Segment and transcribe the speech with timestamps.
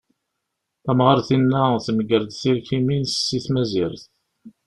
[0.83, 4.03] Tamɣart-inna temger-d tirkimin si tmazirt.